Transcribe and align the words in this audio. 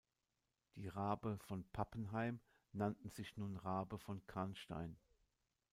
Die 0.73 0.87
Rabe 0.87 1.37
von 1.37 1.63
Pappenheim 1.73 2.39
nannten 2.73 3.11
sich 3.11 3.37
nun 3.37 3.55
Rabe 3.57 3.99
von 3.99 4.25
Canstein. 4.25 4.97